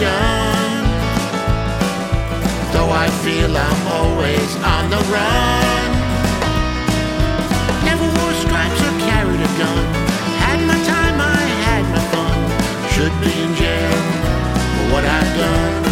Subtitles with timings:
[0.00, 0.80] gun.
[2.72, 5.88] Though I feel I'm always on the run.
[7.84, 9.84] Never wore stripes or carried a gun.
[10.40, 12.38] Had my time, I had my fun.
[12.96, 13.98] Should be in jail
[14.72, 15.84] for what I've done.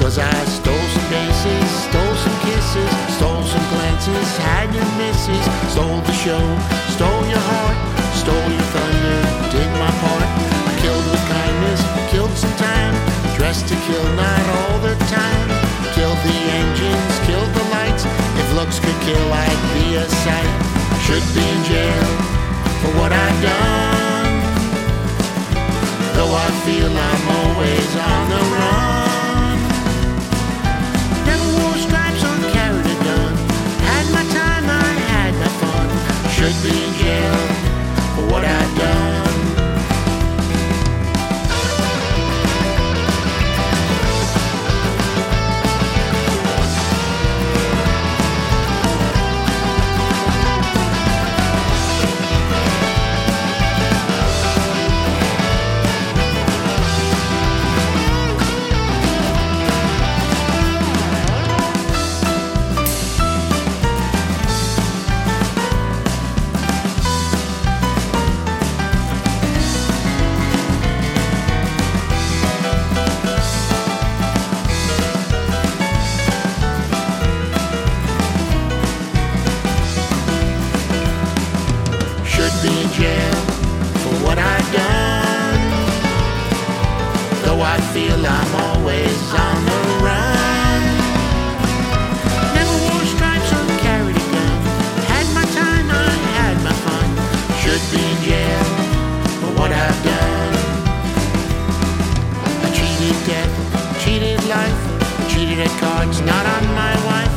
[0.00, 6.00] Cause I stole some bases, stole some kisses, stole some glances, had your misses, stole
[6.08, 6.85] the show
[36.46, 36.85] Should be
[82.96, 83.34] jail
[84.00, 85.60] for what I've done.
[87.44, 90.80] Though I feel I'm always on the run.
[92.56, 94.56] Never wore stripes or carried a gun.
[95.12, 96.08] Had my time, I
[96.40, 97.08] had my fun.
[97.60, 98.64] Should be in jail
[99.40, 100.54] for what I've done.
[102.64, 103.52] I cheated death,
[104.00, 104.80] cheated life,
[105.28, 107.34] cheated at cards, not on my wife.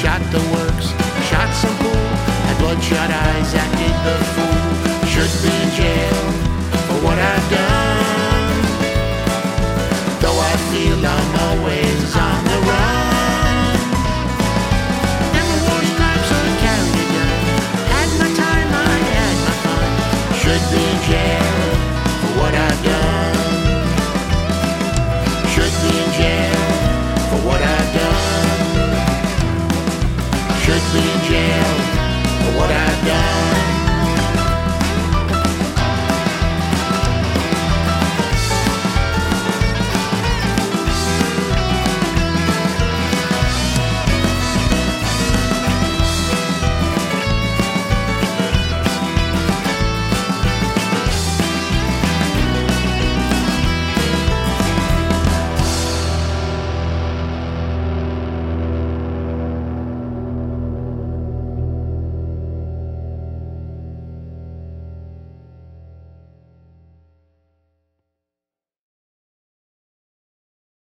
[0.00, 0.88] Shot the works,
[1.28, 2.06] shot some pool,
[2.48, 4.51] had bloodshot eyes, acted the fool
[5.22, 6.14] just be in jail
[6.86, 8.58] for what I've done.
[10.20, 13.76] Though I feel I'm always on the run.
[15.38, 15.58] And the
[15.94, 17.38] stripes times I carried gun.
[17.94, 19.88] Had my time, I had my fun.
[20.42, 20.91] Should be